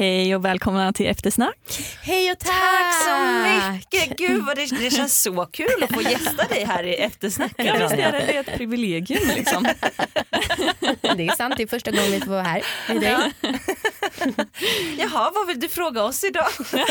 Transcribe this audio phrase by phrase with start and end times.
[0.00, 1.80] Hej och välkomna till eftersnack.
[2.02, 2.50] Hej och tack!
[2.50, 3.18] Tack så
[3.48, 4.18] mycket!
[4.18, 7.52] Gud vad det, det känns så kul att få gästa dig här i eftersnack.
[7.56, 9.64] Ja, visst är det, det är ett privilegium liksom.
[11.16, 13.16] Det är sant, det är första gången vi får vara här med dig.
[14.98, 16.48] Jaha, vad vill du fråga oss idag?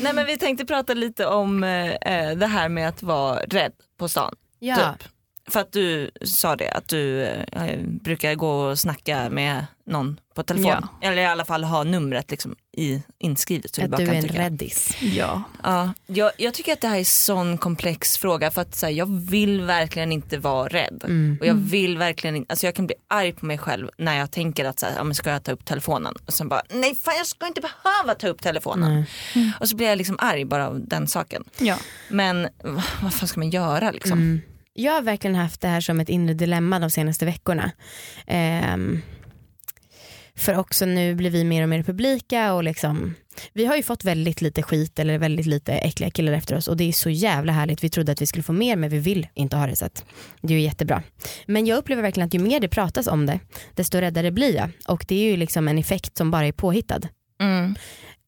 [0.00, 4.08] Nej men vi tänkte prata lite om eh, det här med att vara rädd på
[4.08, 4.34] stan.
[4.58, 4.76] Ja.
[4.76, 5.08] Typ.
[5.48, 10.42] För att du sa det, att du eh, brukar gå och snacka med någon på
[10.42, 10.88] telefon.
[11.00, 11.08] Ja.
[11.08, 13.74] Eller i alla fall ha numret liksom i, inskrivet.
[13.74, 14.42] Så Att bara du kan är en trycka.
[14.42, 14.96] räddis.
[15.00, 15.42] Ja.
[15.62, 18.86] Ja, jag, jag tycker att det här är en sån komplex fråga för att så
[18.86, 21.02] här, jag vill verkligen inte vara rädd.
[21.04, 21.36] Mm.
[21.40, 24.30] Och jag vill verkligen inte, alltså jag kan bli arg på mig själv när jag
[24.30, 26.14] tänker att så här, ja, men ska jag ta upp telefonen?
[26.26, 29.06] Och sen bara, nej fan jag ska inte behöva ta upp telefonen.
[29.34, 29.52] Nej.
[29.60, 31.44] Och så blir jag liksom arg bara av den saken.
[31.58, 31.76] Ja.
[32.08, 32.48] Men
[33.02, 34.40] vad fan ska man göra liksom?
[34.80, 37.70] Jag har verkligen haft det här som ett inre dilemma de senaste veckorna.
[38.26, 39.02] Ehm,
[40.34, 43.14] för också nu blir vi mer och mer publika och liksom
[43.52, 46.76] vi har ju fått väldigt lite skit eller väldigt lite äckliga killar efter oss och
[46.76, 47.84] det är så jävla härligt.
[47.84, 50.04] Vi trodde att vi skulle få mer men vi vill inte ha det så att
[50.40, 51.02] det är ju jättebra.
[51.46, 53.40] Men jag upplever verkligen att ju mer det pratas om det
[53.74, 57.00] desto räddare blir jag och det är ju liksom en effekt som bara är påhittad.
[57.40, 57.74] Mm.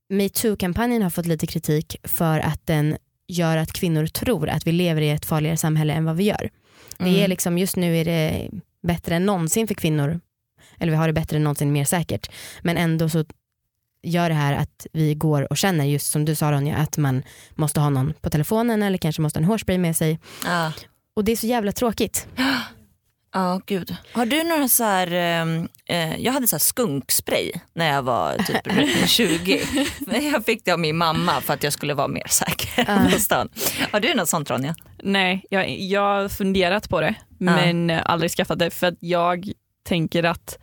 [0.08, 2.96] metoo-kampanjen har fått lite kritik för att den
[3.30, 6.50] gör att kvinnor tror att vi lever i ett farligare samhälle än vad vi gör.
[6.98, 7.30] Det är Mm.
[7.30, 8.50] liksom, just nu är det
[8.82, 10.20] bättre än någonsin för kvinnor,
[10.78, 12.30] eller vi har det bättre än någonsin mer säkert.
[12.62, 13.24] Men ändå så
[14.02, 17.22] gör det här att vi går och känner just som du sa Ronja att man
[17.54, 20.18] måste ha någon på telefonen eller kanske måste ha en hårspray med sig.
[20.44, 20.72] Ja.
[21.16, 22.26] Och det är så jävla tråkigt.
[23.32, 23.96] Ja gud.
[24.12, 28.38] Har du några så här, ehm, eh, jag hade så här skunkspray när jag var
[28.38, 29.60] typ runt 20.
[30.06, 33.06] Men jag fick det av min mamma för att jag skulle vara mer säker Ja.
[33.12, 33.48] på stan.
[33.92, 34.74] Har du något sånt Ronja?
[35.02, 39.50] Nej, jag, jag har funderat på det men aldrig skaffat det för att jag
[39.88, 40.58] tänker att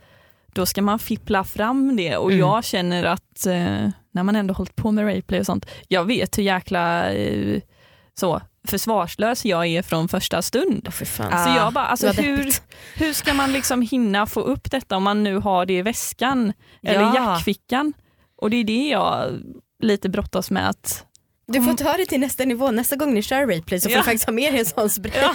[0.52, 2.38] då ska man fippla fram det och Mm.
[2.40, 6.38] jag känner att eh, när man ändå hållit på med Rayplay och sånt, jag vet
[6.38, 7.60] hur jäkla eh,
[8.18, 10.94] så försvarslös jag är från första stund.
[10.94, 11.32] För fan.
[11.32, 12.52] Ah, Så jag bara, alltså, hur,
[12.94, 16.52] hur ska man liksom hinna få upp detta om man nu har det i väskan
[16.82, 17.14] eller Ja.
[17.14, 17.92] jackfickan?
[18.36, 19.26] Och det är det jag
[19.82, 21.04] lite brottas med att
[21.52, 23.98] Du får ta det till nästa nivå, nästa gång ni kör Rayplay så får Ja.
[23.98, 25.12] du faktiskt ha med dig en sån spray.
[25.22, 25.28] Ja,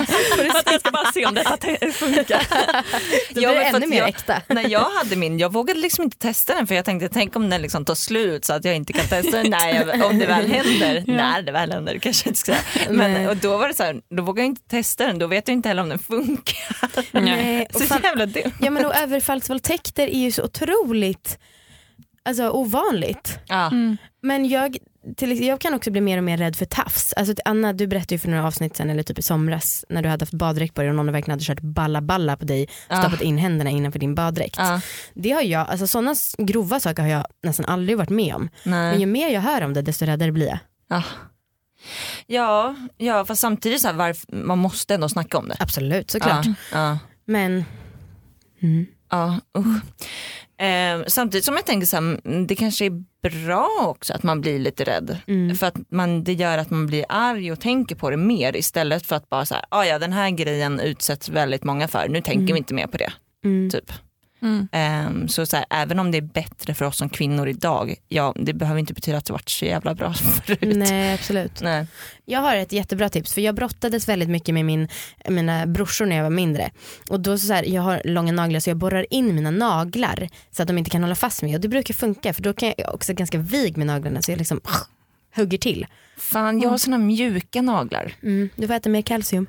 [0.60, 1.58] att jag ska bara se om detta
[1.92, 2.48] funkar.
[3.34, 4.42] Då Ja, blir det ännu mer jag- äkta.
[4.54, 7.50] När jag hade min, jag vågade liksom inte testa den för jag tänkte tänk om
[7.50, 10.26] den liksom tar slut så att jag inte kan testa den när jag, om det
[10.26, 11.04] väl händer.
[11.08, 12.92] När det väl händer kanske jag inte ska säga.
[12.92, 15.48] Men, och då var det så här, då vågade jag inte testa den, då vet
[15.48, 17.22] jag inte heller om den funkar.
[17.22, 18.52] Nej, Så fan- jävla dumt.
[18.62, 21.38] Ja men och överfallsvåldtäkter är ju så otroligt
[22.26, 23.40] alltså, ovanligt.
[23.48, 23.68] Ja.
[23.68, 23.98] Mm.
[24.22, 24.78] Men jag,
[25.18, 27.14] till, jag kan också bli mer och mer rädd för tafs.
[27.14, 30.10] Alltså, Anna du berättade ju för några avsnitt sen eller typ i somras när du
[30.10, 33.02] hade haft baddräkt på dig och någon verkligen hade kört balla balla på dig Ja.
[33.02, 34.56] stoppat in händerna innanför din baddräkt.
[34.58, 34.82] Ja.
[35.14, 38.50] Det har jag, alltså sådana grova saker har jag nästan aldrig varit med om.
[38.64, 39.00] Men Nej.
[39.00, 40.60] ju mer jag hör om det desto räddare blir jag.
[40.88, 41.04] Ja.
[42.28, 45.56] Ja, ja, fast samtidigt så här, varför, man måste ändå snacka om det.
[45.60, 46.46] Absolut såklart.
[46.46, 47.66] Ja, ja, Men
[48.62, 48.86] mm.
[49.10, 49.82] ja, usch.
[50.58, 53.04] Eh, samtidigt som jag tänker så här, mm, det kanske är
[53.46, 55.18] bra också att man blir lite rädd.
[55.28, 55.56] Mm.
[55.56, 59.06] För att man, det gör att man blir arg och tänker på det mer istället
[59.06, 62.22] för att bara så här, ah, ja den här grejen utsätts väldigt många för, nu
[62.22, 62.54] tänker Mm.
[62.54, 63.14] vi inte mer på det.
[63.46, 63.70] Mm.
[63.70, 63.92] Typ.
[64.44, 64.68] Mm.
[64.72, 68.34] Ehm, så, så här, även om det är bättre för oss som kvinnor idag, ja,
[68.40, 70.14] det behöver inte betyda att det varit så jävla bra
[70.46, 70.60] förut.
[70.62, 71.62] Nej absolut.
[71.62, 71.88] Nej.
[72.26, 74.88] Jag har ett jättebra tips för jag brottades väldigt mycket med min,
[75.30, 76.72] mina brorsor när jag var mindre.
[77.10, 80.62] Och då så här, jag har långa naglar så jag borrar in mina naglar så
[80.62, 82.94] att de inte kan hålla fast mig och det brukar funka för då kan jag
[82.94, 84.62] också ganska vig med naglarna så jag liksom
[85.36, 85.86] hugger till.
[86.18, 88.14] Fan jag har såna mjuka naglar.
[88.24, 89.48] Mm, du får äta mer kalcium.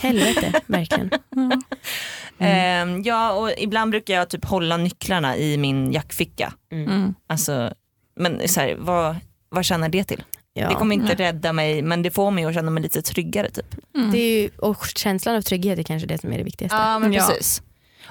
[0.00, 0.52] Helvete.
[0.66, 1.10] Verkligen.
[1.36, 1.60] Mm.
[2.42, 6.52] Ehm, ja och ibland brukar jag typ hålla nycklarna i min jackficka.
[6.72, 7.14] Mm.
[7.26, 7.72] Alltså,
[8.16, 9.16] men så här, vad,
[9.48, 10.22] vad tjänar det till?
[10.52, 10.68] Ja.
[10.68, 11.16] Det kommer inte nej.
[11.16, 13.74] rädda mig men det får mig att känna mig lite tryggare typ.
[13.96, 14.10] Mm.
[14.10, 16.76] Det är ju, och känslan av trygghet är kanske det som är det viktigaste.
[16.76, 17.26] Ja men Ja.
[17.28, 17.62] precis.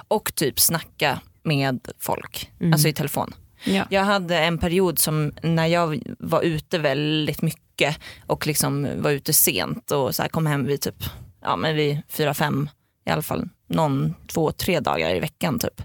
[0.08, 2.72] Och typ snacka med folk, Mm.
[2.72, 3.34] alltså i telefon.
[3.64, 3.86] Ja.
[3.90, 7.96] Jag hade en period som när jag var ute väldigt mycket
[8.26, 11.04] och liksom var ute sent och så här kom hem vid typ
[11.42, 12.68] ja, men vid fyra, fem
[13.06, 15.80] i alla fall någon, två, tre dagar i veckan typ.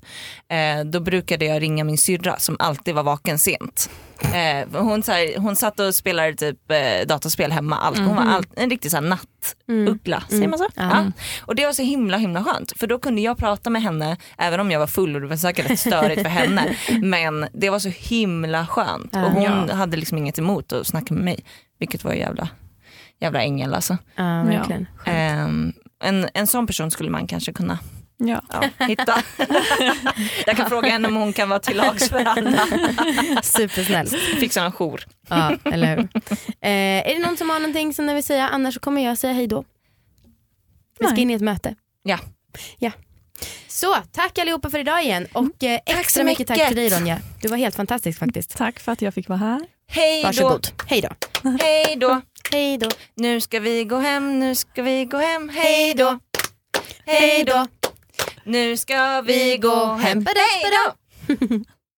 [0.49, 3.89] Eh, då brukade jag ringa min syrra som alltid var vaken sent.
[4.33, 7.97] Eh, hon, så här, hon satt och spelade typ eh, dataspel hemma, allt.
[7.97, 9.01] hon var allt, en riktig så här,
[9.67, 10.67] nattuggla, säger man så?
[10.75, 10.83] Ja.
[10.83, 11.11] Ja.
[11.41, 14.59] Och det var så himla himla skönt för då kunde jag prata med henne även
[14.59, 16.75] om jag var full och det var säkert rätt störigt för henne.
[17.01, 19.73] Men det var så himla skönt och hon Ja.
[19.75, 21.45] hade liksom inget emot att snacka med mig.
[21.79, 22.47] Vilket var jävla,
[23.19, 23.97] jävla ängel alltså.
[24.15, 24.87] Ja, verkligen.
[25.05, 25.73] Ehm,
[26.03, 27.79] en, en sån person skulle man kanske kunna
[28.17, 28.41] Ja.
[28.51, 29.23] ja, hitta.
[30.45, 32.65] Jag kan fråga henne om hon kan vara till lags för Anna.
[33.43, 34.07] Supersnäll.
[34.39, 35.05] Fixa en jour.
[35.29, 36.07] Ja, eller hur.
[36.61, 38.49] Eh, är det någon som har någonting som ni vill säga?
[38.49, 39.63] Annars så kommer jag säga hej då.
[40.99, 41.75] Vi ska in i ett möte.
[42.03, 42.19] Ja.
[42.79, 42.91] ja.
[43.67, 46.67] Så, tack allihopa för idag igen och eh, extra så mycket tack mycket.
[46.67, 47.19] till dig Ronja.
[47.41, 48.57] Du var helt fantastisk faktiskt.
[48.57, 49.61] Tack för att jag fick vara här.
[49.87, 50.27] Hej då.
[50.27, 50.67] Varsågod.
[50.87, 51.09] Hej då.
[51.61, 52.21] Hej då.
[52.51, 52.89] Hej då.
[53.15, 55.49] Nu ska vi gå hem, nu ska vi gå hem.
[55.49, 56.19] Hej då.
[57.05, 57.67] Hej då.
[58.43, 60.25] Nu ska vi gå hem.
[60.25, 60.93] Hej då.